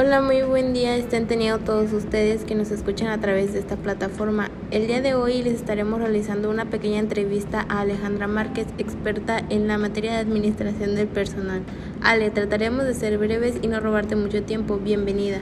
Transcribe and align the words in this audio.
Hola, 0.00 0.20
muy 0.20 0.42
buen 0.42 0.74
día 0.74 0.94
estén 0.94 1.26
teniendo 1.26 1.58
todos 1.58 1.92
ustedes 1.92 2.44
que 2.44 2.54
nos 2.54 2.70
escuchan 2.70 3.08
a 3.08 3.18
través 3.20 3.52
de 3.52 3.58
esta 3.58 3.74
plataforma. 3.74 4.48
El 4.70 4.86
día 4.86 5.00
de 5.00 5.14
hoy 5.14 5.42
les 5.42 5.54
estaremos 5.54 5.98
realizando 5.98 6.50
una 6.50 6.66
pequeña 6.66 7.00
entrevista 7.00 7.66
a 7.68 7.80
Alejandra 7.80 8.28
Márquez, 8.28 8.68
experta 8.78 9.42
en 9.50 9.66
la 9.66 9.76
materia 9.76 10.12
de 10.12 10.18
administración 10.18 10.94
del 10.94 11.08
personal. 11.08 11.62
Ale, 12.00 12.30
trataremos 12.30 12.84
de 12.84 12.94
ser 12.94 13.18
breves 13.18 13.56
y 13.60 13.66
no 13.66 13.80
robarte 13.80 14.14
mucho 14.14 14.40
tiempo. 14.44 14.78
Bienvenida. 14.78 15.38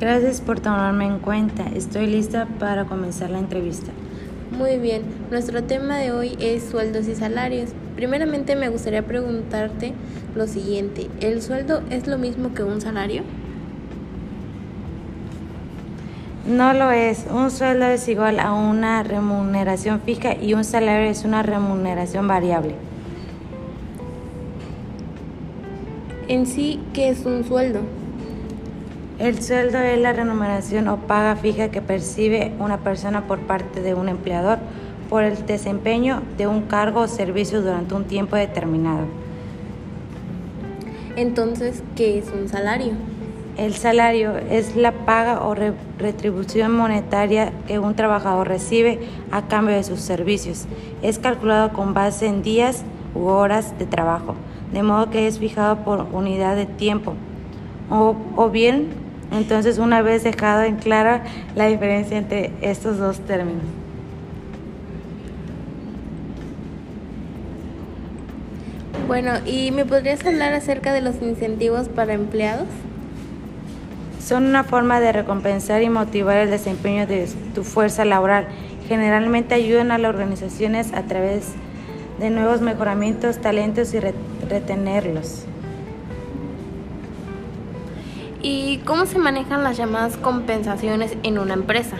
Gracias 0.00 0.40
por 0.40 0.58
tomarme 0.58 1.06
en 1.06 1.20
cuenta. 1.20 1.66
Estoy 1.72 2.08
lista 2.08 2.48
para 2.58 2.86
comenzar 2.86 3.30
la 3.30 3.38
entrevista. 3.38 3.92
Muy 4.50 4.78
bien, 4.78 5.02
nuestro 5.30 5.62
tema 5.62 5.98
de 5.98 6.10
hoy 6.10 6.36
es 6.40 6.64
sueldos 6.64 7.06
y 7.06 7.14
salarios. 7.14 7.70
Primeramente 7.96 8.56
me 8.56 8.68
gustaría 8.68 9.02
preguntarte 9.02 9.94
lo 10.34 10.46
siguiente, 10.46 11.08
¿el 11.20 11.40
sueldo 11.40 11.82
es 11.88 12.06
lo 12.06 12.18
mismo 12.18 12.52
que 12.52 12.62
un 12.62 12.82
salario? 12.82 13.22
No 16.46 16.74
lo 16.74 16.92
es. 16.92 17.26
Un 17.28 17.50
sueldo 17.50 17.86
es 17.86 18.06
igual 18.06 18.38
a 18.38 18.52
una 18.52 19.02
remuneración 19.02 20.00
fija 20.02 20.36
y 20.40 20.54
un 20.54 20.62
salario 20.62 21.10
es 21.10 21.24
una 21.24 21.42
remuneración 21.42 22.28
variable. 22.28 22.74
En 26.28 26.46
sí, 26.46 26.80
¿qué 26.92 27.08
es 27.08 27.24
un 27.24 27.44
sueldo? 27.44 27.80
El 29.18 29.42
sueldo 29.42 29.78
es 29.78 29.98
la 29.98 30.12
remuneración 30.12 30.86
o 30.88 30.98
paga 30.98 31.34
fija 31.34 31.70
que 31.70 31.80
percibe 31.80 32.52
una 32.58 32.78
persona 32.78 33.22
por 33.22 33.38
parte 33.40 33.80
de 33.80 33.94
un 33.94 34.08
empleador 34.10 34.58
por 35.08 35.22
el 35.22 35.46
desempeño 35.46 36.22
de 36.36 36.46
un 36.46 36.62
cargo 36.62 37.00
o 37.00 37.08
servicio 37.08 37.62
durante 37.62 37.94
un 37.94 38.04
tiempo 38.04 38.36
determinado. 38.36 39.06
Entonces, 41.16 41.82
¿qué 41.94 42.18
es 42.18 42.30
un 42.30 42.48
salario? 42.48 42.92
El 43.56 43.74
salario 43.74 44.36
es 44.36 44.76
la 44.76 44.92
paga 44.92 45.46
o 45.46 45.54
retribución 45.98 46.72
monetaria 46.76 47.52
que 47.66 47.78
un 47.78 47.94
trabajador 47.94 48.48
recibe 48.48 48.98
a 49.30 49.48
cambio 49.48 49.74
de 49.74 49.82
sus 49.82 50.00
servicios. 50.00 50.66
Es 51.00 51.18
calculado 51.18 51.72
con 51.72 51.94
base 51.94 52.26
en 52.26 52.42
días 52.42 52.82
u 53.14 53.24
horas 53.28 53.78
de 53.78 53.86
trabajo, 53.86 54.34
de 54.72 54.82
modo 54.82 55.08
que 55.08 55.26
es 55.26 55.38
fijado 55.38 55.76
por 55.78 56.06
unidad 56.12 56.54
de 56.54 56.66
tiempo. 56.66 57.14
O, 57.88 58.14
o 58.36 58.50
bien 58.50 59.06
entonces, 59.32 59.78
una 59.78 60.02
vez 60.02 60.24
dejado 60.24 60.62
en 60.62 60.76
clara 60.76 61.24
la 61.54 61.66
diferencia 61.66 62.16
entre 62.16 62.52
estos 62.60 62.98
dos 62.98 63.20
términos. 63.20 63.64
Bueno, 69.06 69.34
¿y 69.46 69.70
me 69.70 69.84
podrías 69.84 70.26
hablar 70.26 70.52
acerca 70.52 70.92
de 70.92 71.00
los 71.00 71.22
incentivos 71.22 71.88
para 71.88 72.14
empleados? 72.14 72.66
Son 74.20 74.44
una 74.44 74.64
forma 74.64 74.98
de 74.98 75.12
recompensar 75.12 75.80
y 75.82 75.88
motivar 75.88 76.38
el 76.38 76.50
desempeño 76.50 77.06
de 77.06 77.28
tu 77.54 77.62
fuerza 77.62 78.04
laboral. 78.04 78.48
Generalmente 78.88 79.54
ayudan 79.54 79.92
a 79.92 79.98
las 79.98 80.08
organizaciones 80.08 80.92
a 80.92 81.02
través 81.02 81.52
de 82.18 82.30
nuevos 82.30 82.62
mejoramientos, 82.62 83.38
talentos 83.38 83.94
y 83.94 84.00
retenerlos. 84.48 85.44
¿Y 88.42 88.78
cómo 88.78 89.06
se 89.06 89.18
manejan 89.18 89.62
las 89.62 89.76
llamadas 89.76 90.16
compensaciones 90.16 91.16
en 91.22 91.38
una 91.38 91.54
empresa? 91.54 91.96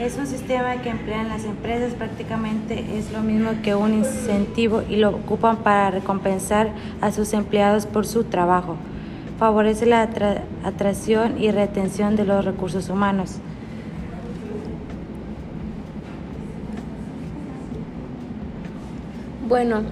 Es 0.00 0.16
un 0.16 0.26
sistema 0.26 0.80
que 0.82 0.88
emplean 0.88 1.28
las 1.28 1.44
empresas, 1.44 1.92
prácticamente 1.94 2.98
es 2.98 3.12
lo 3.12 3.20
mismo 3.20 3.50
que 3.62 3.74
un 3.74 3.94
incentivo 3.94 4.82
y 4.88 4.96
lo 4.96 5.10
ocupan 5.10 5.58
para 5.58 5.90
recompensar 5.90 6.70
a 7.00 7.12
sus 7.12 7.32
empleados 7.34 7.86
por 7.86 8.06
su 8.06 8.24
trabajo. 8.24 8.76
Favorece 9.38 9.86
la 9.86 10.08
atracción 10.64 11.40
y 11.40 11.50
retención 11.50 12.16
de 12.16 12.24
los 12.24 12.44
recursos 12.44 12.88
humanos. 12.88 13.36
Bueno, 19.48 19.82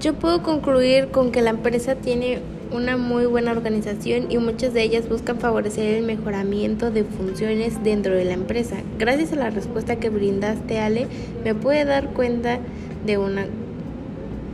yo 0.00 0.14
puedo 0.14 0.42
concluir 0.42 1.10
con 1.10 1.32
que 1.32 1.42
la 1.42 1.50
empresa 1.50 1.96
tiene 1.96 2.38
una 2.72 2.96
muy 2.96 3.26
buena 3.26 3.52
organización 3.52 4.30
y 4.30 4.38
muchas 4.38 4.74
de 4.74 4.82
ellas 4.82 5.08
buscan 5.08 5.38
favorecer 5.38 5.94
el 5.94 6.04
mejoramiento 6.04 6.90
de 6.90 7.04
funciones 7.04 7.82
dentro 7.82 8.14
de 8.14 8.24
la 8.24 8.34
empresa. 8.34 8.76
Gracias 8.98 9.32
a 9.32 9.36
la 9.36 9.50
respuesta 9.50 9.96
que 9.96 10.10
brindaste, 10.10 10.78
Ale, 10.80 11.06
me 11.44 11.54
puede 11.54 11.84
dar 11.84 12.08
cuenta 12.10 12.58
de 13.06 13.18
una 13.18 13.46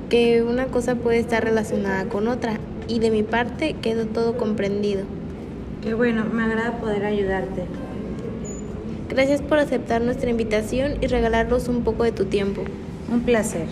que 0.08 0.42
una 0.42 0.66
cosa 0.66 0.96
puede 0.96 1.18
estar 1.18 1.42
relacionada 1.42 2.04
con 2.04 2.28
otra 2.28 2.58
y 2.88 2.98
de 2.98 3.10
mi 3.10 3.22
parte 3.22 3.74
quedó 3.74 4.06
todo 4.06 4.36
comprendido. 4.36 5.02
Qué 5.82 5.94
bueno, 5.94 6.24
me 6.24 6.42
agrada 6.44 6.78
poder 6.78 7.04
ayudarte. 7.04 7.64
Gracias 9.08 9.42
por 9.42 9.58
aceptar 9.58 10.02
nuestra 10.02 10.30
invitación 10.30 10.94
y 11.00 11.06
regalarnos 11.06 11.68
un 11.68 11.84
poco 11.84 12.04
de 12.04 12.12
tu 12.12 12.26
tiempo. 12.26 12.62
Un 13.12 13.20
placer. 13.20 13.66